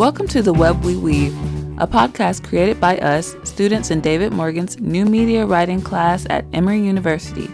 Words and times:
Welcome 0.00 0.28
to 0.28 0.40
The 0.40 0.54
Web 0.54 0.82
We 0.82 0.96
Weave, 0.96 1.36
a 1.78 1.86
podcast 1.86 2.42
created 2.42 2.80
by 2.80 2.96
us, 3.00 3.36
students 3.44 3.90
in 3.90 4.00
David 4.00 4.32
Morgan's 4.32 4.80
new 4.80 5.04
media 5.04 5.44
writing 5.44 5.82
class 5.82 6.26
at 6.30 6.46
Emory 6.54 6.80
University. 6.80 7.50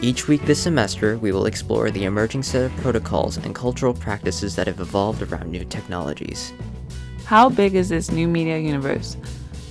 Each 0.00 0.28
week 0.28 0.42
this 0.42 0.62
semester, 0.62 1.18
we 1.18 1.32
will 1.32 1.46
explore 1.46 1.90
the 1.90 2.04
emerging 2.04 2.44
set 2.44 2.62
of 2.62 2.76
protocols 2.76 3.36
and 3.36 3.52
cultural 3.52 3.92
practices 3.92 4.54
that 4.54 4.68
have 4.68 4.78
evolved 4.78 5.22
around 5.22 5.50
new 5.50 5.64
technologies. 5.64 6.52
How 7.24 7.48
big 7.48 7.74
is 7.74 7.88
this 7.88 8.12
new 8.12 8.28
media 8.28 8.58
universe? 8.58 9.16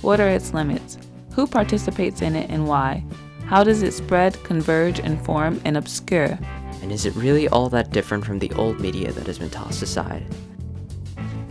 What 0.02 0.20
are 0.20 0.28
its 0.28 0.52
limits? 0.52 0.98
Who 1.32 1.46
participates 1.46 2.20
in 2.20 2.36
it 2.36 2.50
and 2.50 2.68
why? 2.68 3.04
How 3.46 3.64
does 3.64 3.82
it 3.82 3.94
spread, 3.94 4.34
converge, 4.44 4.98
inform, 4.98 5.62
and 5.64 5.78
obscure? 5.78 6.38
And 6.82 6.92
is 6.92 7.06
it 7.06 7.16
really 7.16 7.48
all 7.48 7.70
that 7.70 7.90
different 7.90 8.26
from 8.26 8.38
the 8.38 8.52
old 8.52 8.80
media 8.80 9.12
that 9.12 9.26
has 9.26 9.38
been 9.38 9.48
tossed 9.48 9.80
aside? 9.80 10.26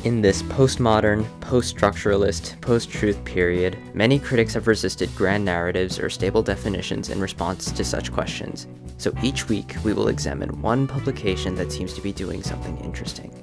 In 0.08 0.22
this 0.22 0.42
postmodern, 0.44 1.28
post 1.42 1.76
structuralist, 1.76 2.62
post 2.62 2.90
truth 2.90 3.22
period, 3.26 3.78
many 3.94 4.18
critics 4.20 4.54
have 4.54 4.66
resisted 4.66 5.14
grand 5.18 5.44
narratives 5.44 6.00
or 6.00 6.10
stable 6.10 6.42
definitions 6.42 7.10
in 7.10 7.20
response 7.20 7.74
to 7.74 7.84
such 7.84 8.14
questions. 8.14 8.68
So 9.00 9.12
each 9.22 9.50
week, 9.50 9.76
we 9.84 9.92
will 9.92 10.08
examine 10.08 10.62
one 10.62 10.88
publication 10.88 11.56
that 11.56 11.74
seems 11.74 11.92
to 11.92 12.00
be 12.00 12.14
doing 12.14 12.42
something 12.42 12.78
interesting. 12.78 13.34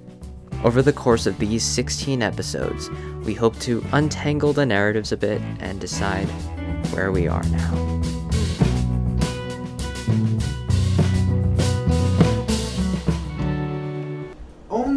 Over 0.64 0.80
the 0.80 0.94
course 0.94 1.26
of 1.26 1.38
these 1.38 1.62
16 1.62 2.22
episodes, 2.22 2.88
we 3.24 3.34
hope 3.34 3.58
to 3.58 3.84
untangle 3.92 4.54
the 4.54 4.64
narratives 4.64 5.12
a 5.12 5.18
bit 5.18 5.42
and 5.60 5.78
decide 5.78 6.28
where 6.94 7.12
we 7.12 7.28
are 7.28 7.42
now. 7.42 8.13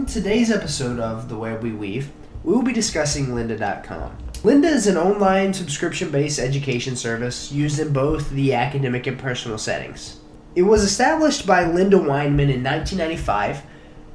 Today's 0.07 0.51
episode 0.51 1.01
of 1.01 1.27
The 1.27 1.35
Web 1.35 1.61
We 1.61 1.73
Weave, 1.73 2.09
we 2.45 2.53
will 2.53 2.63
be 2.63 2.71
discussing 2.71 3.27
lynda.com. 3.27 4.17
Lynda 4.35 4.71
is 4.71 4.87
an 4.87 4.95
online 4.95 5.53
subscription 5.53 6.11
based 6.11 6.39
education 6.39 6.95
service 6.95 7.51
used 7.51 7.77
in 7.77 7.91
both 7.91 8.29
the 8.29 8.53
academic 8.53 9.05
and 9.05 9.19
personal 9.19 9.57
settings. 9.57 10.21
It 10.55 10.61
was 10.61 10.83
established 10.83 11.45
by 11.45 11.65
Lynda 11.65 11.99
Weinman 11.99 12.49
in 12.49 12.63
1995, 12.63 13.63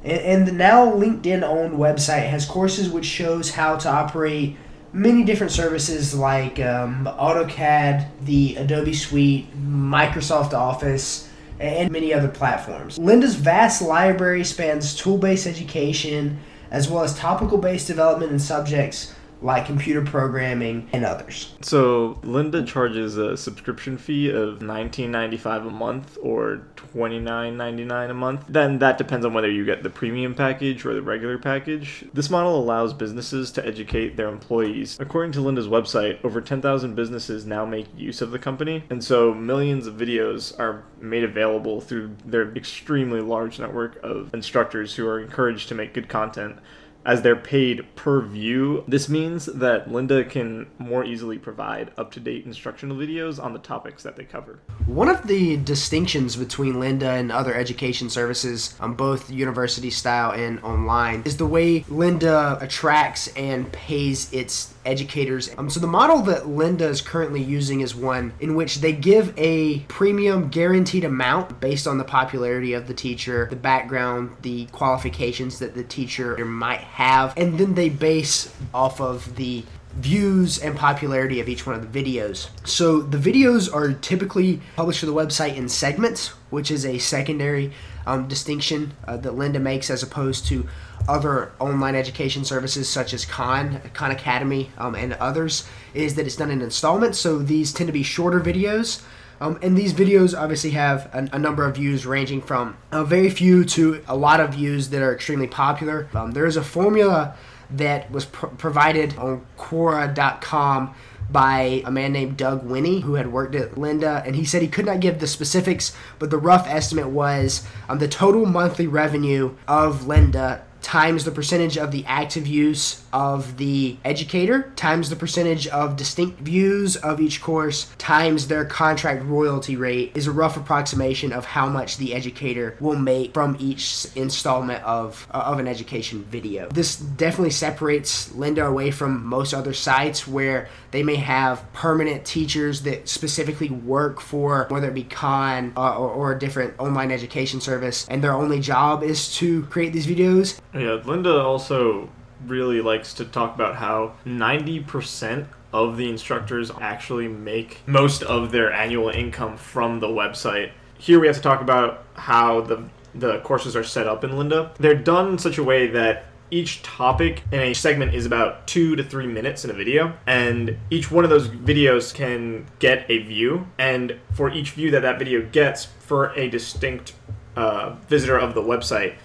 and 0.03 0.47
the 0.47 0.51
now 0.51 0.91
LinkedIn 0.91 1.43
owned 1.43 1.77
website 1.77 2.27
has 2.27 2.43
courses 2.43 2.89
which 2.89 3.05
shows 3.05 3.51
how 3.51 3.75
to 3.77 3.87
operate 3.87 4.57
many 4.93 5.23
different 5.23 5.51
services 5.51 6.15
like 6.15 6.59
um, 6.59 7.05
AutoCAD, 7.05 8.09
the 8.23 8.55
Adobe 8.55 8.93
Suite, 8.93 9.47
Microsoft 9.55 10.53
Office, 10.53 11.29
and 11.59 11.91
many 11.91 12.13
other 12.13 12.27
platforms. 12.27 12.97
Lynda's 12.97 13.35
vast 13.35 13.81
library 13.81 14.43
spans 14.43 14.95
tool 14.95 15.17
based 15.17 15.47
education 15.47 16.39
as 16.71 16.89
well 16.89 17.03
as 17.03 17.15
topical 17.17 17.57
based 17.57 17.87
development 17.87 18.31
in 18.31 18.39
subjects 18.39 19.13
like 19.43 19.65
computer 19.65 20.01
programming 20.01 20.89
and 20.93 21.05
others. 21.05 21.53
So 21.61 22.15
Lynda 22.23 22.65
charges 22.65 23.17
a 23.17 23.35
subscription 23.35 23.97
fee 23.97 24.29
of 24.29 24.59
$19.95 24.59 25.67
a 25.67 25.69
month 25.69 26.17
or 26.21 26.65
$29.99 26.95 28.09
a 28.09 28.13
month. 28.13 28.45
Then 28.47 28.79
that 28.79 28.97
depends 28.97 29.25
on 29.25 29.33
whether 29.33 29.51
you 29.51 29.65
get 29.65 29.83
the 29.83 29.89
premium 29.89 30.33
package 30.33 30.85
or 30.85 30.93
the 30.93 31.01
regular 31.01 31.37
package. 31.37 32.05
This 32.13 32.29
model 32.29 32.57
allows 32.57 32.93
businesses 32.93 33.51
to 33.51 33.65
educate 33.65 34.15
their 34.15 34.29
employees. 34.29 34.97
According 34.99 35.33
to 35.33 35.39
Lynda's 35.39 35.67
website, 35.67 36.23
over 36.23 36.39
10,000 36.39 36.95
businesses 36.95 37.45
now 37.45 37.65
make 37.65 37.87
use 37.97 38.21
of 38.21 38.31
the 38.31 38.39
company, 38.39 38.85
and 38.89 39.03
so 39.03 39.33
millions 39.33 39.87
of 39.87 39.95
videos 39.95 40.57
are 40.57 40.85
made 41.01 41.23
available 41.23 41.81
through 41.81 42.15
their 42.25 42.55
extremely 42.55 43.19
large 43.19 43.59
network 43.59 44.01
of 44.03 44.33
instructors 44.33 44.95
who 44.95 45.05
are 45.05 45.19
encouraged 45.19 45.67
to 45.67 45.75
make 45.75 45.93
good 45.93 46.07
content 46.07 46.57
as 47.05 47.21
they're 47.21 47.35
paid 47.35 47.95
per 47.95 48.21
view. 48.21 48.83
This 48.87 49.09
means 49.09 49.45
that 49.45 49.89
Lynda 49.89 50.29
can 50.29 50.67
more 50.77 51.03
easily 51.03 51.37
provide 51.37 51.91
up 51.97 52.11
to 52.13 52.19
date 52.19 52.45
instructional 52.45 52.97
videos 52.97 53.43
on 53.43 53.53
the 53.53 53.59
topics 53.59 54.03
that 54.03 54.15
they 54.15 54.23
cover. 54.23 54.59
One 54.85 55.09
of 55.09 55.27
the 55.27 55.57
distinctions 55.57 56.35
between 56.35 56.75
Lynda 56.75 57.19
and 57.19 57.31
other 57.31 57.53
education 57.53 58.09
services 58.09 58.75
on 58.79 58.93
both 58.93 59.29
university 59.29 59.89
style 59.89 60.31
and 60.31 60.59
online 60.63 61.23
is 61.25 61.37
the 61.37 61.45
way 61.45 61.81
Lynda 61.81 62.61
attracts 62.61 63.27
and 63.35 63.71
pays 63.71 64.31
its 64.33 64.73
educators. 64.85 65.49
Um, 65.57 65.69
so 65.69 65.79
the 65.79 65.87
model 65.87 66.21
that 66.23 66.43
Lynda 66.43 66.81
is 66.81 67.01
currently 67.01 67.41
using 67.41 67.81
is 67.81 67.95
one 67.95 68.33
in 68.39 68.55
which 68.55 68.81
they 68.81 68.91
give 68.91 69.33
a 69.37 69.79
premium 69.81 70.49
guaranteed 70.49 71.03
amount 71.03 71.59
based 71.59 71.87
on 71.87 71.97
the 71.97 72.03
popularity 72.03 72.73
of 72.73 72.87
the 72.87 72.93
teacher, 72.93 73.47
the 73.49 73.55
background, 73.55 74.35
the 74.41 74.65
qualifications 74.67 75.59
that 75.59 75.73
the 75.73 75.83
teacher 75.83 76.43
might 76.43 76.81
have, 76.93 77.35
and 77.37 77.57
then 77.57 77.73
they 77.73 77.89
base 77.89 78.53
off 78.73 79.01
of 79.01 79.35
the 79.35 79.63
views 79.95 80.59
and 80.59 80.75
popularity 80.75 81.39
of 81.39 81.49
each 81.49 81.65
one 81.65 81.75
of 81.75 81.91
the 81.91 82.03
videos. 82.03 82.49
So 82.65 83.01
the 83.01 83.17
videos 83.17 83.73
are 83.73 83.93
typically 83.93 84.61
published 84.75 85.01
to 85.01 85.05
the 85.07 85.13
website 85.13 85.55
in 85.55 85.69
segments, 85.69 86.29
which 86.49 86.69
is 86.69 86.85
a 86.85 86.97
secondary 86.99 87.71
um, 88.05 88.27
distinction 88.27 88.93
uh, 89.07 89.17
that 89.17 89.33
Lynda 89.33 89.61
makes 89.61 89.89
as 89.89 90.03
opposed 90.03 90.45
to 90.47 90.67
other 91.07 91.51
online 91.59 91.95
education 91.95 92.45
services 92.45 92.89
such 92.89 93.13
as 93.13 93.25
Khan, 93.25 93.81
Khan 93.93 94.11
Academy, 94.11 94.71
um, 94.77 94.95
and 94.95 95.13
others, 95.13 95.67
is 95.93 96.15
that 96.15 96.25
it's 96.25 96.35
done 96.35 96.51
in 96.51 96.61
installments. 96.61 97.17
So 97.19 97.39
these 97.39 97.73
tend 97.73 97.87
to 97.87 97.93
be 97.93 98.03
shorter 98.03 98.39
videos. 98.39 99.03
Um, 99.43 99.59
and 99.61 99.77
these 99.77 99.93
videos 99.93 100.37
obviously 100.37 100.69
have 100.71 101.13
a, 101.13 101.27
a, 101.33 101.37
number 101.37 101.65
of 101.65 101.75
views 101.75 102.05
ranging 102.05 102.41
from 102.41 102.77
a 102.93 103.03
very 103.03 103.29
few 103.29 103.65
to 103.65 104.01
a 104.07 104.15
lot 104.15 104.39
of 104.39 104.53
views 104.53 104.87
that 104.91 105.01
are 105.01 105.13
extremely 105.13 105.47
popular. 105.47 106.07
Um, 106.13 106.31
there 106.31 106.45
is 106.45 106.55
a 106.55 106.63
formula 106.63 107.35
that 107.69 108.09
was 108.09 108.23
pr- 108.23 108.45
provided 108.47 109.17
on 109.17 109.45
Quora.com 109.57 110.95
by 111.29 111.83
a 111.83 111.91
man 111.91 112.13
named 112.13 112.37
Doug 112.37 112.63
Winnie, 112.63 113.01
who 113.01 113.15
had 113.15 113.33
worked 113.33 113.53
at 113.55 113.71
Lynda, 113.71 114.25
and 114.25 114.37
he 114.37 114.45
said 114.45 114.61
he 114.61 114.67
could 114.69 114.85
not 114.85 115.01
give 115.01 115.19
the 115.19 115.27
specifics, 115.27 115.93
but 116.19 116.29
the 116.29 116.37
rough 116.37 116.65
estimate 116.65 117.09
was 117.09 117.67
um, 117.89 117.99
the 117.99 118.07
total 118.07 118.45
monthly 118.45 118.87
revenue 118.87 119.55
of 119.67 120.03
Lynda 120.03 120.61
times 120.81 121.25
the 121.25 121.31
percentage 121.31 121.77
of 121.77 121.91
the 121.91 122.05
active 122.05 122.47
use 122.47 123.02
of 123.13 123.57
the 123.57 123.95
educator 124.03 124.71
times 124.75 125.09
the 125.09 125.15
percentage 125.15 125.67
of 125.67 125.95
distinct 125.95 126.39
views 126.41 126.95
of 126.97 127.21
each 127.21 127.41
course 127.41 127.93
times 127.97 128.47
their 128.47 128.65
contract 128.65 129.23
royalty 129.23 129.75
rate 129.75 130.11
is 130.15 130.27
a 130.27 130.31
rough 130.31 130.57
approximation 130.57 131.31
of 131.31 131.45
how 131.45 131.69
much 131.69 131.97
the 131.97 132.13
educator 132.13 132.75
will 132.79 132.97
make 132.97 133.33
from 133.33 133.55
each 133.59 134.07
installment 134.15 134.83
of 134.83 135.27
uh, 135.31 135.43
of 135.45 135.59
an 135.59 135.67
education 135.67 136.23
video. 136.25 136.67
This 136.69 136.97
definitely 136.97 137.51
separates 137.51 138.29
Lynda 138.29 138.67
away 138.67 138.91
from 138.91 139.25
most 139.25 139.53
other 139.53 139.73
sites 139.73 140.27
where 140.27 140.67
they 140.91 141.03
may 141.03 141.15
have 141.15 141.71
permanent 141.73 142.25
teachers 142.25 142.81
that 142.81 143.07
specifically 143.07 143.69
work 143.69 144.19
for 144.19 144.67
whether 144.69 144.87
it 144.87 144.93
be 144.93 145.03
Khan 145.03 145.73
uh, 145.77 145.97
or, 145.97 146.09
or 146.09 146.31
a 146.33 146.39
different 146.39 146.73
online 146.79 147.11
education 147.11 147.61
service 147.61 148.07
and 148.09 148.23
their 148.23 148.33
only 148.33 148.59
job 148.59 149.03
is 149.03 149.33
to 149.35 149.63
create 149.65 149.93
these 149.93 150.07
videos. 150.07 150.59
Yeah, 150.73 151.01
Lynda 151.03 151.43
also 151.43 152.09
really 152.47 152.81
likes 152.81 153.13
to 153.15 153.25
talk 153.25 153.55
about 153.55 153.75
how 153.75 154.13
90% 154.25 155.47
of 155.71 155.97
the 155.97 156.09
instructors 156.09 156.71
actually 156.79 157.27
make 157.27 157.81
most 157.87 158.23
of 158.23 158.51
their 158.51 158.71
annual 158.71 159.09
income 159.09 159.57
from 159.57 159.99
the 159.99 160.07
website. 160.07 160.71
Here 160.97 161.19
we 161.19 161.27
have 161.27 161.35
to 161.37 161.41
talk 161.41 161.61
about 161.61 162.05
how 162.15 162.61
the 162.61 162.83
the 163.15 163.39
courses 163.41 163.75
are 163.75 163.83
set 163.83 164.07
up 164.07 164.23
in 164.23 164.31
Lynda. 164.31 164.75
They're 164.77 164.95
done 164.95 165.33
in 165.33 165.37
such 165.37 165.59
a 165.59 165.63
way 165.63 165.87
that 165.87 166.25
each 166.49 166.83
topic 166.83 167.43
in 167.51 167.59
a 167.59 167.73
segment 167.73 168.13
is 168.13 168.25
about 168.25 168.67
two 168.67 168.95
to 168.95 169.03
three 169.03 169.27
minutes 169.27 169.65
in 169.65 169.71
a 169.71 169.73
video, 169.73 170.17
and 170.27 170.77
each 170.89 171.11
one 171.11 171.23
of 171.23 171.29
those 171.29 171.47
videos 171.47 172.13
can 172.13 172.67
get 172.79 173.05
a 173.09 173.19
view. 173.19 173.67
And 173.77 174.19
for 174.33 174.51
each 174.51 174.71
view 174.71 174.91
that 174.91 175.01
that 175.01 175.19
video 175.19 175.47
gets 175.51 175.85
for 175.85 176.31
a 176.33 176.47
distinct 176.49 177.13
uh, 177.55 177.95
visitor 178.07 178.37
of 178.37 178.53
the 178.53 178.61
website, 178.61 179.15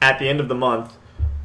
at 0.00 0.18
the 0.18 0.28
end 0.28 0.40
of 0.40 0.48
the 0.48 0.54
month, 0.54 0.96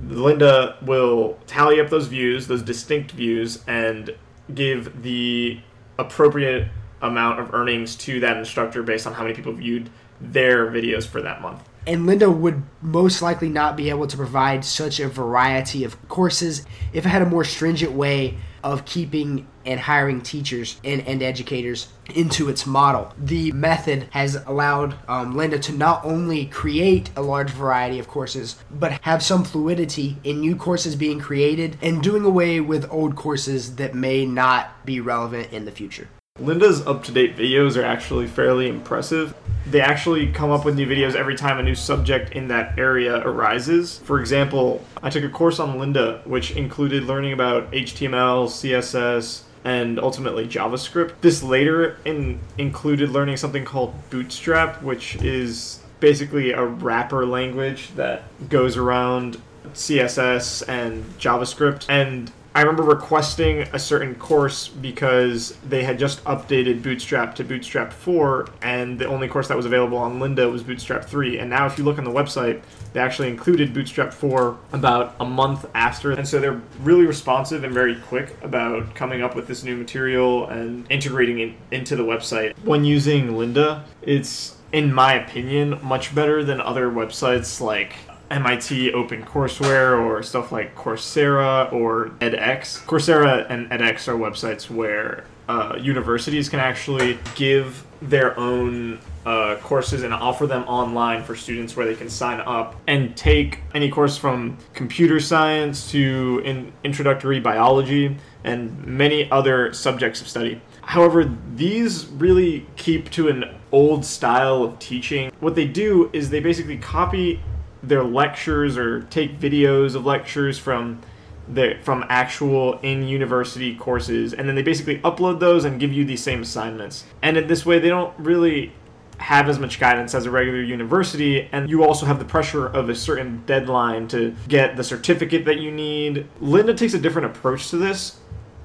Lynda 0.04 0.82
will 0.84 1.38
tally 1.48 1.80
up 1.80 1.90
those 1.90 2.08
views, 2.08 2.48
those 2.48 2.62
distinct 2.62 3.12
views, 3.12 3.64
and 3.68 4.16
give 4.54 5.02
the 5.04 5.60
appropriate 5.98 6.70
amount 7.02 7.40
of 7.40 7.54
earnings 7.54 7.96
to 7.96 8.20
that 8.20 8.38
instructor 8.38 8.84
based 8.84 9.08
on 9.08 9.14
how 9.14 9.24
many 9.24 9.36
people 9.36 9.54
viewed 9.54 9.90
their 10.20 10.68
videos 10.68 11.06
for 11.06 11.22
that 11.22 11.42
month. 11.42 11.68
And 11.88 12.06
Lynda 12.06 12.38
would 12.38 12.64
most 12.82 13.22
likely 13.22 13.48
not 13.48 13.78
be 13.78 13.90
able 13.90 14.08
to 14.08 14.18
provide 14.18 14.66
such 14.66 15.00
a 15.00 15.08
variety 15.08 15.86
of 15.86 16.10
courses 16.10 16.66
if 16.92 17.06
it 17.06 17.10
had 17.10 17.22
a 17.22 17.26
more 17.26 17.46
stringent 17.46 17.94
way 17.94 18.38
of 18.62 18.84
keeping 18.84 19.48
and 19.66 19.80
hiring 19.80 20.20
teachers 20.20 20.82
and, 20.84 21.08
and 21.08 21.24
educators 21.24 21.88
into 22.14 22.50
its 22.50 22.66
model. 22.66 23.14
The 23.18 23.54
method 23.54 24.10
has 24.12 24.36
allowed 24.46 24.96
um, 25.08 25.36
Lynda 25.36 25.62
to 25.62 25.72
not 25.72 26.04
only 26.04 26.48
create 26.48 27.10
a 27.16 27.22
large 27.22 27.52
variety 27.52 28.00
of 28.00 28.10
courses, 28.10 28.58
but 28.70 29.00
have 29.04 29.24
some 29.24 29.46
fluidity 29.46 30.18
in 30.26 30.42
new 30.42 30.58
courses 30.58 30.98
being 30.98 31.22
created 31.22 31.78
and 31.82 32.04
doing 32.04 32.26
away 32.26 32.60
with 32.60 32.92
old 32.92 33.16
courses 33.16 33.78
that 33.78 33.96
may 33.96 34.26
not 34.26 34.86
be 34.86 35.00
relevant 35.00 35.54
in 35.54 35.64
the 35.64 35.72
future. 35.72 36.10
Lynda's 36.38 36.86
up 36.86 37.04
to 37.06 37.14
date 37.14 37.38
videos 37.38 37.82
are 37.82 37.86
actually 37.86 38.28
fairly 38.28 38.68
impressive. 38.68 39.34
They 39.70 39.82
actually 39.82 40.28
come 40.32 40.52
up 40.52 40.66
with 40.66 40.76
new 40.76 40.88
videos 40.88 41.16
every 41.16 41.36
time 41.36 41.60
a 41.60 41.64
new 41.64 41.76
subject 41.76 42.32
in 42.32 42.48
that 42.48 42.78
area 42.78 43.18
arises. 43.18 44.00
For 44.00 44.20
example, 44.20 44.84
I 45.04 45.10
took 45.10 45.24
a 45.24 45.30
course 45.30 45.60
on 45.60 45.78
Lynda, 45.78 46.26
which 46.26 46.52
included 46.52 47.04
learning 47.04 47.34
about 47.34 47.72
HTML, 47.72 48.48
CSS, 48.48 49.44
and 49.64 50.00
ultimately 50.00 50.48
JavaScript. 50.48 51.14
This 51.22 51.44
later 51.44 51.98
in, 52.06 52.40
included 52.58 53.10
learning 53.10 53.38
something 53.38 53.66
called 53.66 53.94
Bootstrap, 54.10 54.82
which 54.82 55.16
is 55.18 55.80
basically 56.00 56.52
a 56.52 56.64
wrapper 56.64 57.26
language 57.26 57.90
that 57.96 58.24
goes 58.50 58.78
around 58.78 59.42
CSS 59.74 60.68
and 60.70 61.04
JavaScript. 61.20 61.86
And 61.90 62.32
I 62.58 62.62
remember 62.62 62.82
requesting 62.82 63.60
a 63.74 63.78
certain 63.78 64.16
course 64.16 64.68
because 64.68 65.56
they 65.70 65.84
had 65.84 66.00
just 66.00 66.24
updated 66.24 66.82
Bootstrap 66.82 67.36
to 67.36 67.44
Bootstrap 67.44 67.94
4, 67.94 68.48
and 68.64 68.98
the 68.98 69.06
only 69.06 69.28
course 69.28 69.48
that 69.50 69.56
was 69.56 69.68
available 69.68 70.00
on 70.00 70.20
Lynda 70.20 70.52
was 70.52 70.64
Bootstrap 70.64 71.06
3. 71.06 71.38
And 71.38 71.52
now, 71.52 71.68
if 71.68 71.78
you 71.78 71.84
look 71.84 72.00
on 72.00 72.04
the 72.04 72.10
website, 72.10 72.64
they 72.94 73.00
actually 73.00 73.28
included 73.28 73.76
Bootstrap 73.76 74.12
4 74.12 74.58
about 74.74 75.16
a 75.20 75.26
month 75.26 75.68
after. 75.76 76.14
And 76.14 76.28
so 76.28 76.40
they're 76.40 76.60
really 76.82 77.06
responsive 77.06 77.64
and 77.64 77.72
very 77.72 77.96
quick 77.96 78.36
about 78.42 78.96
coming 78.96 79.22
up 79.22 79.36
with 79.36 79.46
this 79.46 79.64
new 79.64 79.78
material 79.78 80.48
and 80.48 80.92
integrating 80.92 81.38
it 81.38 81.54
into 81.70 81.96
the 81.96 82.02
website. 82.02 82.58
When 82.64 82.84
using 82.84 83.34
Lynda, 83.34 83.84
it's, 84.02 84.58
in 84.72 84.92
my 84.92 85.14
opinion, 85.14 85.80
much 85.84 86.16
better 86.16 86.44
than 86.44 86.60
other 86.60 86.90
websites 86.90 87.62
like 87.62 87.94
MIT 88.30 88.92
OpenCourseWare 88.92 90.00
or 90.00 90.22
stuff 90.24 90.52
like 90.52 90.76
Coursera 90.76 91.72
or 91.72 92.10
edX. 92.20 92.84
Coursera 92.86 93.46
and 93.50 93.70
edX 93.70 94.08
are 94.08 94.16
websites 94.18 94.70
where 94.70 95.24
uh, 95.48 95.78
universities 95.80 96.50
can 96.50 96.60
actually 96.60 97.18
give 97.36 97.86
their 98.02 98.38
own 98.38 99.00
uh, 99.26 99.56
courses 99.58 100.04
and 100.04 100.14
offer 100.14 100.48
them 100.48 100.64
online 100.64 101.24
for 101.24 101.36
students 101.36 101.76
where 101.76 101.86
they 101.86 101.96
can 101.96 102.10
sign 102.10 102.40
up 102.42 102.76
and 102.88 103.16
take 103.18 103.60
any 103.74 103.90
course 103.90 104.18
from 104.18 104.58
computer 104.74 105.20
science 105.20 105.92
to 105.92 106.42
in 106.46 106.72
introductory 106.84 107.40
biology 107.40 108.16
and 108.44 108.86
many 108.86 109.30
other 109.32 109.74
subjects 109.74 110.22
of 110.22 110.28
study. 110.28 110.62
However, 110.82 111.30
these 111.56 112.06
really 112.08 112.66
keep 112.78 113.10
to 113.12 113.28
an 113.28 113.56
old 113.72 114.06
style 114.06 114.64
of 114.64 114.80
teaching. 114.80 115.32
What 115.42 115.56
they 115.56 115.66
do 115.66 116.10
is 116.14 116.30
they 116.30 116.40
basically 116.40 116.78
copy 116.78 117.42
their 117.88 118.04
lectures 118.04 118.78
or 118.78 119.02
take 119.04 119.40
videos 119.40 119.96
of 119.96 120.06
lectures 120.06 120.60
from 120.60 121.02
the 121.48 121.78
from 121.82 122.06
actual 122.10 122.78
in 122.80 123.08
university 123.08 123.74
courses 123.76 124.34
and 124.34 124.48
then 124.48 124.56
they 124.56 124.62
basically 124.62 125.00
upload 125.00 125.40
those 125.40 125.64
and 125.64 125.80
give 125.80 125.94
you 125.94 126.04
these 126.04 126.22
same 126.22 126.42
assignments. 126.42 127.06
And 127.22 127.38
in 127.38 127.48
this 127.48 127.66
way 127.66 127.80
they 127.80 127.90
don't 127.90 128.14
really 128.20 128.74
have 129.20 129.50
as 129.50 129.58
much 129.58 129.80
guidance 129.80 130.14
as 130.14 130.26
a 130.26 130.32
regular 130.32 130.62
university 130.62 131.48
and 131.52 131.70
you 131.70 131.84
also 131.84 132.06
have 132.06 132.20
the 132.20 132.26
pressure 132.26 132.68
of 132.68 132.90
a 132.90 132.96
certain 132.96 133.44
deadline 133.46 134.08
to 134.10 134.36
get 134.48 134.76
the 134.76 134.84
certificate 134.84 135.46
that 135.46 135.60
you 135.60 135.72
need. 135.72 136.28
Lynda 136.42 136.76
takes 136.76 136.94
a 136.94 137.00
different 137.00 137.28
approach 137.28 137.70
to 137.70 137.78
this. 137.78 138.20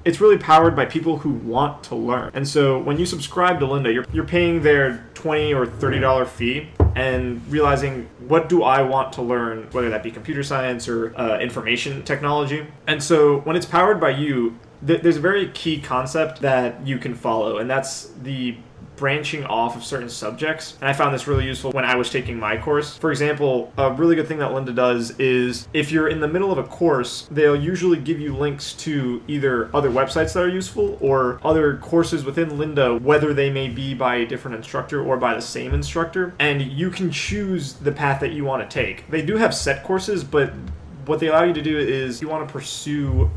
It's 0.05 0.19
really 0.19 0.37
powered 0.37 0.75
by 0.75 0.85
people 0.85 1.19
who 1.19 1.29
want 1.29 1.81
to 1.85 1.95
learn. 1.95 2.31
And 2.33 2.45
so 2.45 2.77
when 2.77 2.97
you 2.99 3.05
subscribe 3.05 3.61
to 3.61 3.65
Lynda 3.65 3.93
you're, 3.93 4.05
you're 4.11 4.25
paying 4.25 4.61
their 4.61 5.07
20 5.13 5.53
or 5.53 5.65
$30 5.65 6.27
fee 6.27 6.69
and 6.95 7.41
realizing 7.49 8.09
what 8.27 8.49
do 8.49 8.63
I 8.63 8.81
want 8.81 9.13
to 9.13 9.21
learn, 9.21 9.67
whether 9.71 9.89
that 9.89 10.03
be 10.03 10.11
computer 10.11 10.43
science 10.43 10.87
or 10.87 11.15
uh, 11.17 11.39
information 11.39 12.03
technology. 12.03 12.67
And 12.87 13.01
so 13.01 13.39
when 13.41 13.55
it's 13.55 13.65
powered 13.65 13.99
by 13.99 14.11
you, 14.11 14.57
th- 14.85 15.01
there's 15.01 15.17
a 15.17 15.21
very 15.21 15.49
key 15.49 15.79
concept 15.79 16.41
that 16.41 16.85
you 16.85 16.97
can 16.97 17.15
follow, 17.15 17.57
and 17.57 17.69
that's 17.69 18.11
the 18.21 18.57
branching 18.95 19.43
off 19.45 19.75
of 19.75 19.83
certain 19.83 20.09
subjects. 20.09 20.77
And 20.81 20.89
I 20.89 20.93
found 20.93 21.13
this 21.13 21.27
really 21.27 21.45
useful 21.45 21.71
when 21.71 21.85
I 21.85 21.95
was 21.95 22.09
taking 22.09 22.39
my 22.39 22.57
course. 22.57 22.97
For 22.97 23.11
example, 23.11 23.71
a 23.77 23.91
really 23.91 24.15
good 24.15 24.27
thing 24.27 24.39
that 24.39 24.51
Lynda 24.51 24.75
does 24.75 25.17
is 25.19 25.67
if 25.73 25.91
you're 25.91 26.07
in 26.07 26.19
the 26.19 26.27
middle 26.27 26.51
of 26.51 26.57
a 26.57 26.63
course, 26.63 27.27
they'll 27.31 27.55
usually 27.55 27.97
give 27.97 28.19
you 28.19 28.35
links 28.35 28.73
to 28.73 29.21
either 29.27 29.75
other 29.75 29.89
websites 29.89 30.33
that 30.33 30.43
are 30.43 30.49
useful 30.49 30.97
or 31.01 31.39
other 31.43 31.77
courses 31.77 32.23
within 32.23 32.51
Lynda, 32.51 33.01
whether 33.01 33.33
they 33.33 33.49
may 33.49 33.67
be 33.67 33.93
by 33.93 34.15
a 34.15 34.25
different 34.25 34.57
instructor 34.57 35.03
or 35.03 35.17
by 35.17 35.33
the 35.33 35.41
same 35.41 35.73
instructor. 35.73 36.33
And 36.39 36.61
you 36.61 36.89
can 36.89 37.11
choose 37.11 37.73
the 37.73 37.91
path 37.91 38.19
that 38.21 38.31
you 38.31 38.45
want 38.45 38.69
to 38.69 38.73
take. 38.73 39.09
They 39.09 39.21
do 39.21 39.37
have 39.37 39.53
set 39.53 39.83
courses, 39.83 40.23
but 40.23 40.53
what 41.05 41.19
they 41.19 41.27
allow 41.27 41.43
you 41.43 41.53
to 41.53 41.61
do 41.61 41.77
is 41.77 42.21
you 42.21 42.29
want 42.29 42.47
to 42.47 42.51
pursue 42.51 43.29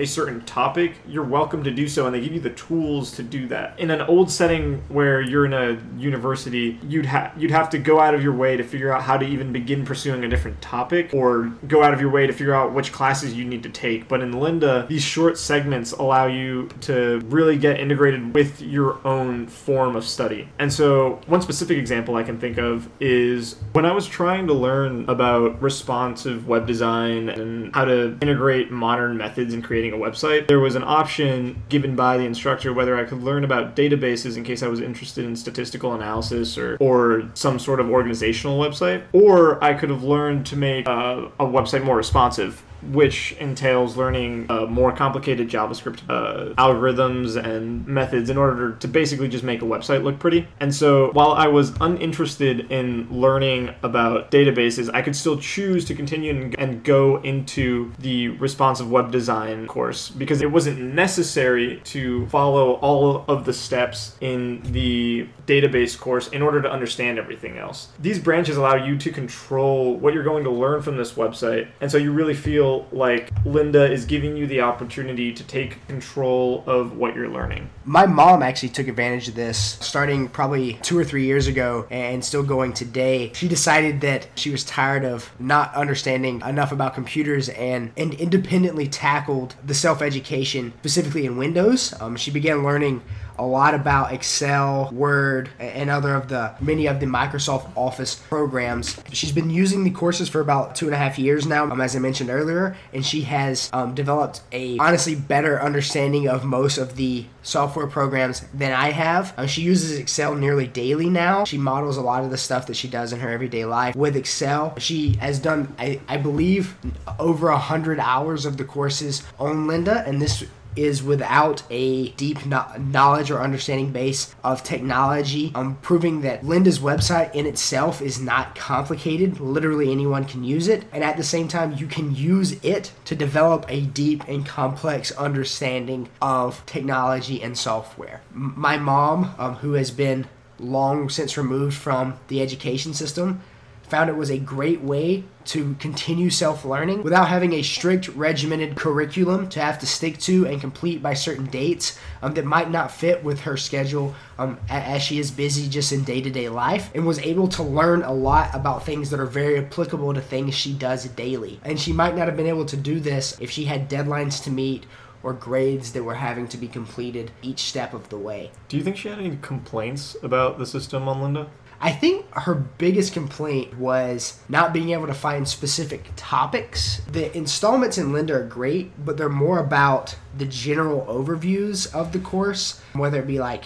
a 0.00 0.06
certain 0.06 0.40
topic, 0.46 0.94
you're 1.06 1.22
welcome 1.24 1.62
to 1.62 1.70
do 1.70 1.86
so, 1.86 2.06
and 2.06 2.14
they 2.14 2.20
give 2.20 2.32
you 2.32 2.40
the 2.40 2.50
tools 2.50 3.12
to 3.12 3.22
do 3.22 3.46
that. 3.48 3.78
In 3.78 3.90
an 3.90 4.00
old 4.00 4.30
setting 4.30 4.82
where 4.88 5.20
you're 5.20 5.44
in 5.44 5.52
a 5.52 5.78
university, 5.98 6.78
you'd 6.88 7.04
have 7.04 7.32
you'd 7.36 7.50
have 7.50 7.68
to 7.70 7.78
go 7.78 8.00
out 8.00 8.14
of 8.14 8.22
your 8.22 8.32
way 8.32 8.56
to 8.56 8.64
figure 8.64 8.90
out 8.90 9.02
how 9.02 9.18
to 9.18 9.26
even 9.26 9.52
begin 9.52 9.84
pursuing 9.84 10.24
a 10.24 10.28
different 10.28 10.60
topic, 10.62 11.10
or 11.12 11.52
go 11.68 11.82
out 11.82 11.92
of 11.92 12.00
your 12.00 12.10
way 12.10 12.26
to 12.26 12.32
figure 12.32 12.54
out 12.54 12.72
which 12.72 12.92
classes 12.92 13.34
you 13.34 13.44
need 13.44 13.62
to 13.62 13.68
take. 13.68 14.08
But 14.08 14.22
in 14.22 14.32
Lynda, 14.32 14.88
these 14.88 15.02
short 15.02 15.36
segments 15.36 15.92
allow 15.92 16.26
you 16.26 16.68
to 16.82 17.20
really 17.26 17.58
get 17.58 17.78
integrated 17.78 18.34
with 18.34 18.62
your 18.62 19.06
own 19.06 19.46
form 19.48 19.96
of 19.96 20.04
study. 20.06 20.48
And 20.58 20.72
so, 20.72 21.20
one 21.26 21.42
specific 21.42 21.76
example 21.76 22.16
I 22.16 22.22
can 22.22 22.40
think 22.40 22.56
of 22.56 22.88
is 23.00 23.56
when 23.72 23.84
I 23.84 23.92
was 23.92 24.06
trying 24.06 24.46
to 24.46 24.54
learn 24.54 25.08
about 25.10 25.60
responsive 25.60 26.48
web 26.48 26.66
design 26.66 27.28
and 27.28 27.74
how 27.74 27.84
to 27.84 28.16
integrate 28.22 28.70
modern 28.70 29.18
methods 29.18 29.52
in 29.52 29.60
creating 29.60 29.89
a 29.92 29.96
website, 29.96 30.48
there 30.48 30.60
was 30.60 30.74
an 30.74 30.84
option 30.84 31.62
given 31.68 31.96
by 31.96 32.16
the 32.16 32.24
instructor 32.24 32.72
whether 32.72 32.96
I 32.96 33.04
could 33.04 33.22
learn 33.22 33.44
about 33.44 33.76
databases 33.76 34.36
in 34.36 34.44
case 34.44 34.62
I 34.62 34.68
was 34.68 34.80
interested 34.80 35.24
in 35.24 35.36
statistical 35.36 35.94
analysis 35.94 36.56
or, 36.56 36.76
or 36.80 37.28
some 37.34 37.58
sort 37.58 37.80
of 37.80 37.90
organizational 37.90 38.58
website, 38.58 39.02
or 39.12 39.62
I 39.62 39.74
could 39.74 39.90
have 39.90 40.02
learned 40.02 40.46
to 40.46 40.56
make 40.56 40.88
uh, 40.88 41.28
a 41.38 41.44
website 41.44 41.84
more 41.84 41.96
responsive 41.96 42.62
which 42.82 43.32
entails 43.32 43.96
learning 43.96 44.46
uh, 44.48 44.66
more 44.66 44.92
complicated 44.92 45.48
JavaScript 45.48 46.00
uh, 46.08 46.54
algorithms 46.54 47.42
and 47.42 47.86
methods 47.86 48.30
in 48.30 48.36
order 48.36 48.72
to 48.72 48.88
basically 48.88 49.28
just 49.28 49.44
make 49.44 49.62
a 49.62 49.64
website 49.64 50.02
look 50.02 50.18
pretty. 50.18 50.48
And 50.60 50.74
so 50.74 51.10
while 51.12 51.32
I 51.32 51.48
was 51.48 51.72
uninterested 51.80 52.70
in 52.70 53.08
learning 53.10 53.74
about 53.82 54.30
databases, 54.30 54.90
I 54.92 55.02
could 55.02 55.16
still 55.16 55.38
choose 55.38 55.84
to 55.86 55.94
continue 55.94 56.52
and 56.58 56.82
go 56.84 57.20
into 57.22 57.92
the 57.98 58.28
responsive 58.28 58.90
web 58.90 59.10
design 59.10 59.66
course 59.66 60.10
because 60.10 60.40
it 60.42 60.50
wasn't 60.50 60.80
necessary 60.80 61.80
to 61.84 62.26
follow 62.28 62.74
all 62.74 63.24
of 63.28 63.44
the 63.44 63.52
steps 63.52 64.16
in 64.20 64.60
the 64.72 65.28
database 65.46 65.98
course 65.98 66.28
in 66.28 66.42
order 66.42 66.62
to 66.62 66.70
understand 66.70 67.18
everything 67.18 67.58
else. 67.58 67.88
These 67.98 68.18
branches 68.18 68.56
allow 68.56 68.76
you 68.76 68.96
to 68.98 69.10
control 69.10 69.96
what 69.96 70.14
you're 70.14 70.24
going 70.24 70.44
to 70.44 70.50
learn 70.50 70.82
from 70.82 70.96
this 70.96 71.12
website, 71.12 71.68
and 71.80 71.90
so 71.90 71.98
you 71.98 72.12
really 72.12 72.34
feel 72.34 72.69
feel 72.70 72.86
like 72.92 73.32
Lynda 73.44 73.90
is 73.90 74.04
giving 74.04 74.36
you 74.36 74.46
the 74.46 74.60
opportunity 74.60 75.32
to 75.32 75.44
take 75.44 75.86
control 75.88 76.62
of 76.66 76.96
what 76.96 77.14
you're 77.14 77.28
learning. 77.28 77.70
My 77.84 78.06
mom 78.06 78.42
actually 78.42 78.68
took 78.70 78.88
advantage 78.88 79.28
of 79.28 79.34
this 79.34 79.58
starting 79.80 80.28
probably 80.28 80.74
two 80.82 80.96
or 80.98 81.04
three 81.04 81.24
years 81.24 81.46
ago 81.46 81.86
and 81.90 82.24
still 82.24 82.42
going 82.42 82.72
today. 82.72 83.32
She 83.34 83.48
decided 83.48 84.00
that 84.02 84.28
she 84.34 84.50
was 84.50 84.64
tired 84.64 85.04
of 85.04 85.30
not 85.38 85.74
understanding 85.74 86.40
enough 86.42 86.72
about 86.72 86.94
computers 86.94 87.48
and, 87.48 87.92
and 87.96 88.14
independently 88.14 88.86
tackled 88.86 89.54
the 89.64 89.74
self 89.74 90.02
education, 90.02 90.72
specifically 90.80 91.26
in 91.26 91.36
Windows. 91.36 91.94
Um, 92.00 92.16
she 92.16 92.30
began 92.30 92.62
learning 92.62 93.02
a 93.40 93.46
lot 93.46 93.74
about 93.74 94.12
Excel, 94.12 94.90
Word, 94.92 95.48
and 95.58 95.88
other 95.88 96.14
of 96.14 96.28
the 96.28 96.54
many 96.60 96.86
of 96.86 97.00
the 97.00 97.06
Microsoft 97.06 97.70
Office 97.74 98.14
programs. 98.14 99.00
She's 99.12 99.32
been 99.32 99.48
using 99.48 99.82
the 99.82 99.90
courses 99.90 100.28
for 100.28 100.40
about 100.40 100.74
two 100.74 100.84
and 100.84 100.94
a 100.94 100.98
half 100.98 101.18
years 101.18 101.46
now, 101.46 101.64
um, 101.64 101.80
as 101.80 101.96
I 101.96 102.00
mentioned 102.00 102.28
earlier, 102.28 102.76
and 102.92 103.04
she 103.04 103.22
has 103.22 103.70
um, 103.72 103.94
developed 103.94 104.42
a 104.52 104.78
honestly 104.78 105.14
better 105.14 105.60
understanding 105.60 106.28
of 106.28 106.44
most 106.44 106.76
of 106.76 106.96
the 106.96 107.24
software 107.42 107.86
programs 107.86 108.42
than 108.52 108.72
I 108.72 108.90
have. 108.90 109.32
Uh, 109.38 109.46
she 109.46 109.62
uses 109.62 109.98
Excel 109.98 110.34
nearly 110.34 110.66
daily 110.66 111.08
now. 111.08 111.44
She 111.44 111.56
models 111.56 111.96
a 111.96 112.02
lot 112.02 112.22
of 112.22 112.30
the 112.30 112.36
stuff 112.36 112.66
that 112.66 112.76
she 112.76 112.88
does 112.88 113.14
in 113.14 113.20
her 113.20 113.30
everyday 113.30 113.64
life 113.64 113.96
with 113.96 114.16
Excel. 114.16 114.78
She 114.78 115.14
has 115.14 115.38
done, 115.38 115.74
I, 115.78 116.00
I 116.06 116.18
believe, 116.18 116.76
over 117.18 117.48
a 117.48 117.58
hundred 117.58 117.98
hours 117.98 118.44
of 118.44 118.58
the 118.58 118.64
courses 118.64 119.22
on 119.38 119.66
Lynda, 119.66 120.06
and 120.06 120.20
this 120.20 120.44
is 120.76 121.02
without 121.02 121.62
a 121.70 122.10
deep 122.10 122.46
no- 122.46 122.66
knowledge 122.78 123.30
or 123.30 123.40
understanding 123.40 123.92
base 123.92 124.34
of 124.44 124.62
technology. 124.62 125.52
I'm 125.54 125.76
proving 125.76 126.20
that 126.22 126.42
Lynda's 126.42 126.78
website 126.78 127.34
in 127.34 127.46
itself 127.46 128.00
is 128.00 128.20
not 128.20 128.54
complicated. 128.54 129.40
Literally 129.40 129.90
anyone 129.90 130.24
can 130.24 130.44
use 130.44 130.68
it. 130.68 130.84
And 130.92 131.02
at 131.04 131.16
the 131.16 131.24
same 131.24 131.48
time, 131.48 131.74
you 131.74 131.86
can 131.86 132.14
use 132.14 132.52
it 132.64 132.92
to 133.06 133.14
develop 133.14 133.66
a 133.68 133.82
deep 133.82 134.26
and 134.28 134.46
complex 134.46 135.10
understanding 135.12 136.08
of 136.22 136.64
technology 136.66 137.42
and 137.42 137.56
software. 137.56 138.22
My 138.32 138.76
mom, 138.76 139.34
um, 139.38 139.56
who 139.56 139.72
has 139.74 139.90
been 139.90 140.26
long 140.58 141.08
since 141.08 141.36
removed 141.36 141.76
from 141.76 142.18
the 142.28 142.42
education 142.42 142.94
system, 142.94 143.42
found 143.90 144.08
it 144.08 144.16
was 144.16 144.30
a 144.30 144.38
great 144.38 144.80
way 144.80 145.24
to 145.46 145.74
continue 145.80 146.30
self 146.30 146.64
learning 146.64 147.02
without 147.02 147.28
having 147.28 147.52
a 147.54 147.62
strict 147.62 148.08
regimented 148.08 148.76
curriculum 148.76 149.48
to 149.48 149.60
have 149.60 149.78
to 149.80 149.86
stick 149.86 150.18
to 150.18 150.46
and 150.46 150.60
complete 150.60 151.02
by 151.02 151.12
certain 151.12 151.46
dates 151.46 151.98
um, 152.22 152.34
that 152.34 152.44
might 152.44 152.70
not 152.70 152.90
fit 152.90 153.24
with 153.24 153.40
her 153.40 153.56
schedule 153.56 154.14
um, 154.38 154.58
as 154.68 155.02
she 155.02 155.18
is 155.18 155.30
busy 155.30 155.68
just 155.68 155.92
in 155.92 156.04
day 156.04 156.20
to 156.20 156.30
day 156.30 156.48
life 156.48 156.90
and 156.94 157.06
was 157.06 157.18
able 157.18 157.48
to 157.48 157.62
learn 157.62 158.02
a 158.02 158.12
lot 158.12 158.54
about 158.54 158.86
things 158.86 159.10
that 159.10 159.20
are 159.20 159.26
very 159.26 159.58
applicable 159.58 160.14
to 160.14 160.20
things 160.20 160.54
she 160.54 160.72
does 160.72 161.04
daily. 161.08 161.58
And 161.64 161.80
she 161.80 161.92
might 161.92 162.16
not 162.16 162.28
have 162.28 162.36
been 162.36 162.46
able 162.46 162.66
to 162.66 162.76
do 162.76 163.00
this 163.00 163.36
if 163.40 163.50
she 163.50 163.64
had 163.64 163.90
deadlines 163.90 164.42
to 164.44 164.50
meet 164.50 164.86
or 165.22 165.32
grades 165.32 165.92
that 165.92 166.02
were 166.02 166.14
having 166.14 166.48
to 166.48 166.56
be 166.56 166.68
completed 166.68 167.30
each 167.42 167.60
step 167.60 167.92
of 167.92 168.08
the 168.08 168.16
way. 168.16 168.50
Do 168.68 168.76
you 168.76 168.82
think 168.82 168.96
she 168.96 169.08
had 169.08 169.18
any 169.18 169.36
complaints 169.42 170.16
about 170.22 170.58
the 170.58 170.66
system 170.66 171.08
on 171.08 171.20
Lynda? 171.20 171.48
I 171.82 171.92
think 171.92 172.30
her 172.34 172.54
biggest 172.54 173.14
complaint 173.14 173.78
was 173.78 174.38
not 174.50 174.74
being 174.74 174.90
able 174.90 175.06
to 175.06 175.14
find 175.14 175.48
specific 175.48 176.10
topics. 176.14 177.00
The 177.10 177.34
installments 177.36 177.96
in 177.96 178.08
Lynda 178.08 178.30
are 178.30 178.46
great, 178.46 179.02
but 179.02 179.16
they're 179.16 179.30
more 179.30 179.58
about 179.58 180.14
the 180.36 180.44
general 180.44 181.06
overviews 181.06 181.92
of 181.94 182.12
the 182.12 182.18
course, 182.18 182.82
whether 182.92 183.20
it 183.20 183.26
be 183.26 183.38
like, 183.38 183.64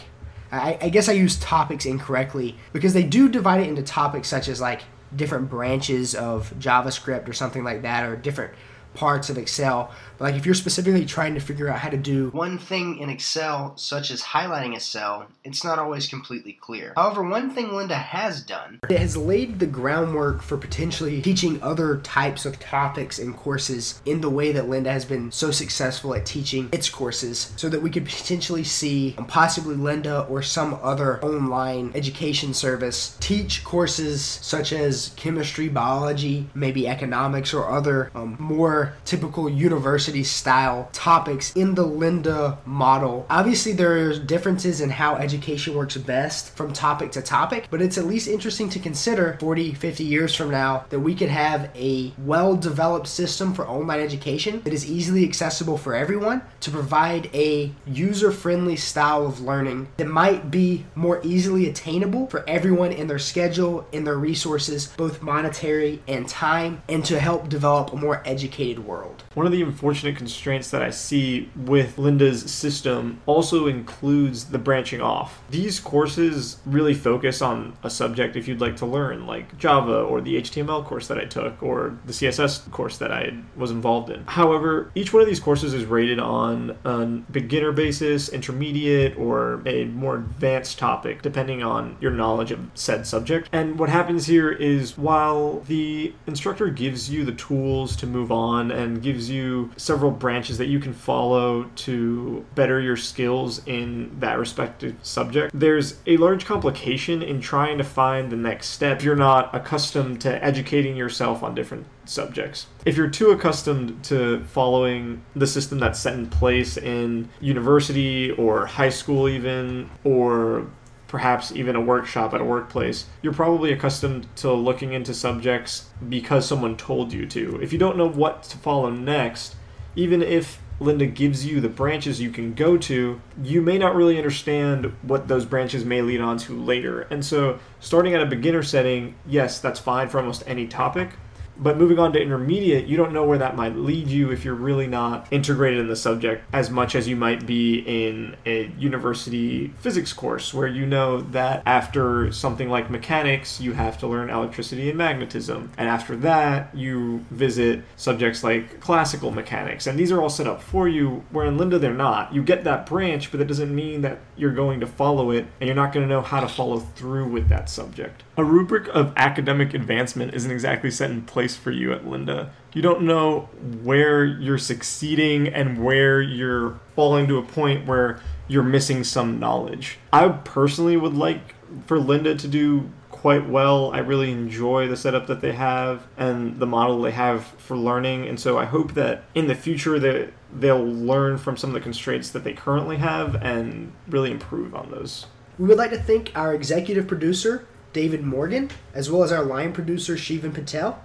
I, 0.52 0.78
I 0.80 0.88
guess 0.90 1.09
I 1.09 1.12
use 1.12 1.37
topics 1.37 1.87
incorrectly 1.87 2.56
because 2.73 2.94
they 2.94 3.02
do 3.02 3.28
divide 3.28 3.62
it 3.62 3.68
into 3.68 3.83
topics 3.83 4.28
such 4.28 4.47
as 4.47 4.61
like 4.61 4.83
different 5.16 5.50
branches 5.50 6.14
of 6.14 6.54
JavaScript 6.59 7.28
or 7.28 7.33
something 7.33 7.64
like 7.64 7.83
that, 7.83 8.04
or 8.04 8.14
different 8.14 8.54
parts 8.94 9.30
of 9.30 9.38
Excel. 9.38 9.92
But 10.18 10.24
like 10.24 10.34
if 10.36 10.46
you're 10.46 10.54
specifically 10.54 11.04
trying 11.04 11.34
to 11.34 11.40
figure 11.40 11.68
out 11.68 11.78
how 11.78 11.88
to 11.88 11.96
do 11.96 12.30
one 12.30 12.58
thing 12.58 12.98
in 12.98 13.10
Excel, 13.10 13.76
such 13.76 14.10
as 14.10 14.22
highlighting 14.22 14.76
a 14.76 14.80
cell, 14.80 15.26
it's 15.42 15.64
not 15.64 15.78
always 15.78 16.06
completely 16.06 16.52
clear. 16.52 16.92
However, 16.96 17.22
one 17.22 17.50
thing 17.50 17.66
Lynda 17.66 18.00
has 18.00 18.42
done, 18.42 18.80
it 18.88 18.98
has 18.98 19.16
laid 19.16 19.58
the 19.58 19.66
groundwork 19.66 20.42
for 20.42 20.56
potentially 20.56 21.20
teaching 21.20 21.62
other 21.62 21.98
types 21.98 22.46
of 22.46 22.58
topics 22.60 23.18
and 23.18 23.36
courses 23.36 24.00
in 24.06 24.20
the 24.20 24.30
way 24.30 24.52
that 24.52 24.64
Lynda 24.64 24.86
has 24.86 25.04
been 25.04 25.30
so 25.32 25.50
successful 25.50 26.14
at 26.14 26.26
teaching 26.26 26.68
its 26.72 26.88
courses, 26.88 27.52
so 27.56 27.68
that 27.68 27.82
we 27.82 27.90
could 27.90 28.04
potentially 28.04 28.64
see 28.64 29.14
possibly 29.28 29.74
Lynda 29.74 30.28
or 30.30 30.42
some 30.42 30.78
other 30.82 31.22
online 31.24 31.90
education 31.94 32.54
service 32.54 33.16
teach 33.20 33.64
courses 33.64 34.22
such 34.22 34.72
as 34.72 35.12
chemistry, 35.16 35.68
biology, 35.68 36.48
maybe 36.54 36.86
economics, 36.86 37.52
or 37.52 37.68
other 37.68 38.10
um, 38.14 38.36
more 38.38 38.83
typical 39.04 39.48
university 39.48 40.24
style 40.24 40.88
topics 40.92 41.52
in 41.54 41.74
the 41.74 41.84
Lynda 41.84 42.58
model. 42.66 43.26
Obviously, 43.30 43.72
there's 43.72 44.18
differences 44.18 44.80
in 44.80 44.90
how 44.90 45.16
education 45.16 45.74
works 45.74 45.96
best 45.96 46.54
from 46.56 46.72
topic 46.72 47.12
to 47.12 47.22
topic, 47.22 47.66
but 47.70 47.80
it's 47.80 47.98
at 47.98 48.06
least 48.06 48.28
interesting 48.28 48.68
to 48.70 48.78
consider 48.78 49.36
40, 49.40 49.74
50 49.74 50.04
years 50.04 50.34
from 50.34 50.50
now 50.50 50.84
that 50.90 51.00
we 51.00 51.14
could 51.14 51.28
have 51.28 51.70
a 51.74 52.12
well 52.18 52.56
developed 52.56 53.06
system 53.06 53.54
for 53.54 53.66
online 53.66 54.00
education 54.00 54.60
that 54.64 54.72
is 54.72 54.90
easily 54.90 55.24
accessible 55.24 55.78
for 55.78 55.94
everyone 55.94 56.42
to 56.60 56.70
provide 56.70 57.30
a 57.34 57.72
user 57.86 58.30
friendly 58.30 58.76
style 58.76 59.26
of 59.26 59.40
learning 59.40 59.88
that 59.96 60.06
might 60.06 60.50
be 60.50 60.84
more 60.94 61.20
easily 61.24 61.68
attainable 61.68 62.26
for 62.26 62.48
everyone 62.48 62.92
in 62.92 63.06
their 63.06 63.18
schedule, 63.18 63.86
in 63.92 64.04
their 64.04 64.16
resources, 64.16 64.88
both 64.96 65.22
monetary 65.22 66.02
and 66.08 66.28
time, 66.28 66.82
and 66.88 67.04
to 67.04 67.18
help 67.18 67.48
develop 67.48 67.92
a 67.92 67.96
more 67.96 68.22
educated 68.24 68.74
world. 68.78 69.25
One 69.35 69.47
of 69.47 69.52
the 69.52 69.62
unfortunate 69.62 70.16
constraints 70.16 70.71
that 70.71 70.83
I 70.83 70.90
see 70.90 71.50
with 71.57 71.97
Lynda's 71.97 72.50
system 72.50 73.21
also 73.26 73.66
includes 73.66 74.47
the 74.47 74.59
branching 74.59 75.00
off. 75.00 75.43
These 75.50 75.81
courses 75.81 76.59
really 76.66 76.95
focus 76.95 77.43
on 77.43 77.76
a 77.83 77.90
subject 77.90 78.37
if 78.37 78.49
you'd 78.49 78.61
like 78.61 78.76
to 78.76 78.87
learn, 78.87 79.26
like 79.26 79.57
Java 79.59 80.00
or 80.00 80.21
the 80.21 80.40
HTML 80.40 80.85
course 80.85 81.09
that 81.09 81.19
I 81.19 81.25
took 81.25 81.62
or 81.62 81.99
the 82.07 82.12
CSS 82.12 82.71
course 82.71 82.99
that 82.99 83.12
I 83.12 83.38
was 83.57 83.71
involved 83.71 84.11
in. 84.11 84.25
However, 84.26 84.90
each 84.95 85.12
one 85.12 85.23
of 85.23 85.28
these 85.28 85.40
courses 85.40 85.75
is 85.75 85.85
rated 85.85 86.19
on 86.19 86.76
a 86.85 87.07
beginner 87.31 87.73
basis, 87.73 88.28
intermediate, 88.28 89.16
or 89.19 89.62
a 89.66 89.85
more 89.87 90.16
advanced 90.16 90.78
topic, 90.78 91.23
depending 91.23 91.62
on 91.62 91.97
your 92.00 92.11
knowledge 92.11 92.50
of 92.50 92.71
said 92.75 93.07
subject. 93.07 93.49
And 93.52 93.78
what 93.78 93.88
happens 93.88 94.26
here 94.26 94.50
is 94.50 94.97
while 94.97 95.61
the 95.61 96.14
instructor 96.26 96.69
gives 96.69 97.11
you 97.11 97.25
the 97.25 97.33
tools 97.33 97.97
to 97.97 98.07
move 98.07 98.33
on, 98.33 98.63
and 98.71 99.02
gives 99.02 99.30
you 99.30 99.71
several 99.76 100.11
branches 100.11 100.59
that 100.59 100.66
you 100.66 100.78
can 100.78 100.92
follow 100.92 101.64
to 101.76 102.44
better 102.54 102.80
your 102.80 102.97
skills 102.97 103.66
in 103.66 104.18
that 104.21 104.38
respective 104.38 104.97
subject. 105.02 105.52
There's 105.54 105.99
a 106.06 106.16
large 106.16 106.44
complication 106.44 107.23
in 107.23 107.40
trying 107.40 107.78
to 107.78 107.85
find 107.85 108.30
the 108.30 108.37
next 108.37 108.68
step 108.68 109.02
you're 109.02 109.16
not 109.16 109.54
accustomed 109.54 110.21
to 110.23 110.44
educating 110.44 110.97
yourself 110.97 111.42
on 111.42 111.54
different 111.54 111.87
subjects. 112.04 112.66
If 112.85 112.97
you're 112.97 113.09
too 113.09 113.30
accustomed 113.30 114.04
to 114.04 114.44
following 114.44 115.23
the 115.35 115.47
system 115.47 115.78
that's 115.78 115.99
set 115.99 116.14
in 116.14 116.28
place 116.28 116.76
in 116.76 117.28
university 117.40 118.30
or 118.33 118.66
high 118.66 118.90
school, 118.90 119.28
even, 119.28 119.90
or 120.04 120.66
perhaps 121.08 121.52
even 121.52 121.76
a 121.76 121.80
workshop 121.80 122.34
at 122.34 122.40
a 122.40 122.44
workplace, 122.44 123.06
you're 123.23 123.32
probably 123.32 123.73
accustomed 123.73 124.26
to 124.37 124.52
looking 124.52 124.92
into 124.92 125.14
subjects 125.14 125.90
because 126.08 126.46
someone 126.46 126.76
told 126.76 127.12
you 127.12 127.26
to. 127.26 127.61
If 127.62 127.73
you 127.73 127.78
don't 127.78 127.96
know 127.96 128.08
what 128.08 128.42
to 128.44 128.58
follow 128.58 128.90
next, 128.90 129.56
even 129.96 130.23
if 130.23 130.61
Lynda 130.80 131.12
gives 131.14 131.46
you 131.46 131.61
the 131.61 131.68
branches 131.68 132.20
you 132.20 132.30
can 132.30 132.52
go 132.54 132.76
to, 132.76 133.20
you 133.42 133.61
may 133.61 133.78
not 133.78 133.94
really 133.94 134.16
understand 134.16 134.87
what 135.02 135.28
those 135.28 135.44
branches 135.44 135.84
may 135.84 136.02
lead 136.02 136.20
on 136.20 136.37
to 136.38 136.52
later. 136.52 137.02
And 137.02 137.25
so, 137.25 137.61
starting 137.78 138.14
at 138.14 138.23
a 138.23 138.26
beginner 138.26 138.62
setting, 138.62 139.14
yes, 139.26 139.61
that's 139.61 139.78
fine 139.78 140.08
for 140.08 140.18
almost 140.18 140.42
any 140.46 140.66
topic, 140.66 141.11
but 141.56 141.78
moving 141.78 141.99
on 141.99 142.12
to 142.12 142.20
intermediate, 142.20 142.87
you 142.87 142.96
don't 142.96 143.12
know 143.12 143.25
where 143.25 143.38
that 143.38 143.56
might 143.56 143.76
lead 143.76 144.08
you 144.08 144.30
if 144.30 144.44
you're 144.44 144.54
really 144.54 144.87
not 144.87 145.26
integrated 145.30 145.80
in 145.80 145.88
the 145.88 145.96
subject 145.96 146.44
as 146.52 146.70
much 146.70 146.94
as 146.94 147.06
you 147.06 147.16
might 147.16 147.46
be 147.46 147.78
in 147.78 148.37
a 148.46 148.66
university 148.78 149.68
physics 149.78 150.12
course, 150.12 150.52
where 150.52 150.66
you 150.66 150.87
know 150.87 151.20
that 151.20 151.62
after 151.66 152.32
something 152.32 152.68
like 152.68 152.90
mechanics, 152.90 153.61
you 153.61 153.73
have 153.73 153.99
to 153.99 154.06
learn 154.06 154.30
electricity 154.30 154.88
and 154.88 154.99
magnetism. 154.99 155.70
And 155.78 155.88
after 155.88 156.16
that, 156.16 156.75
you 156.75 157.25
visit 157.30 157.84
subjects 157.96 158.42
like 158.42 158.80
classical 158.80 159.30
mechanics. 159.30 159.87
And 159.87 159.99
these 159.99 160.11
are 160.11 160.20
all 160.20 160.30
set 160.30 160.46
up 160.46 160.62
for 160.62 160.88
you, 160.88 161.25
where 161.30 161.46
in 161.46 161.56
Lynda, 161.56 161.80
they're 161.80 161.94
not. 161.94 162.34
You 162.34 162.42
get 162.42 162.64
that 162.64 162.87
branch, 162.87 163.30
but 163.30 163.38
that 163.38 163.46
doesn't 163.46 163.75
mean 163.75 164.02
that 164.02 164.20
you're 164.37 164.52
going 164.52 164.80
to 164.80 164.87
follow 164.87 165.30
it 165.30 165.46
and 165.61 165.68
you're 165.68 165.76
not 165.76 165.92
going 165.92 166.06
to 166.06 166.12
know 166.12 166.23
how 166.23 166.40
to 166.40 166.49
follow 166.49 166.80
through 166.80 167.28
with 167.28 167.49
that 167.49 167.68
subject. 167.68 168.23
A 168.37 168.44
rubric 168.44 168.88
of 168.88 169.12
academic 169.16 169.75
advancement 169.75 170.34
isn't 170.34 170.50
exactly 170.50 170.90
set 170.90 171.11
in 171.11 171.23
place 171.23 171.43
place 171.44 171.56
for 171.56 171.70
you 171.70 171.92
at 171.92 172.04
Lynda. 172.06 172.48
You 172.72 172.80
don't 172.80 173.02
know 173.02 173.50
where 173.82 174.24
you're 174.24 174.56
succeeding 174.56 175.46
and 175.48 175.84
where 175.84 176.22
you're 176.22 176.80
falling 176.96 177.28
to 177.28 177.36
a 177.36 177.42
point 177.42 177.86
where 177.86 178.18
you're 178.48 178.62
missing 178.62 179.04
some 179.04 179.38
knowledge. 179.38 179.98
I 180.10 180.28
personally 180.28 180.96
would 180.96 181.12
like 181.12 181.54
for 181.84 181.98
Lynda 181.98 182.38
to 182.38 182.48
do 182.48 182.90
quite 183.10 183.46
well. 183.46 183.90
I 183.92 183.98
really 183.98 184.32
enjoy 184.32 184.88
the 184.88 184.96
setup 184.96 185.26
that 185.26 185.42
they 185.42 185.52
have 185.52 186.06
and 186.16 186.58
the 186.58 186.66
model 186.66 187.02
they 187.02 187.10
have 187.10 187.44
for 187.44 187.76
learning. 187.76 188.26
And 188.26 188.40
so 188.40 188.58
I 188.58 188.64
hope 188.64 188.94
that 188.94 189.24
in 189.34 189.46
the 189.46 189.54
future 189.54 189.98
that 189.98 190.32
they'll 190.50 190.82
learn 190.82 191.36
from 191.36 191.58
some 191.58 191.70
of 191.70 191.74
the 191.74 191.80
constraints 191.80 192.30
that 192.30 192.42
they 192.42 192.54
currently 192.54 192.96
have 192.96 193.34
and 193.42 193.92
really 194.08 194.30
improve 194.30 194.74
on 194.74 194.90
those. 194.90 195.26
We 195.58 195.66
would 195.66 195.78
like 195.78 195.90
to 195.90 196.00
thank 196.00 196.32
our 196.34 196.54
executive 196.54 197.06
producer, 197.06 197.66
David 197.92 198.24
Morgan, 198.24 198.70
as 198.94 199.10
well 199.10 199.22
as 199.22 199.30
our 199.30 199.44
line 199.44 199.74
producer, 199.74 200.14
Shivan 200.14 200.54
Patel. 200.54 201.03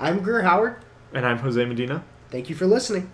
I'm 0.00 0.20
Greer 0.20 0.40
Howard. 0.42 0.76
And 1.12 1.26
I'm 1.26 1.38
Jose 1.38 1.62
Medina. 1.62 2.02
Thank 2.30 2.48
you 2.48 2.56
for 2.56 2.66
listening. 2.66 3.08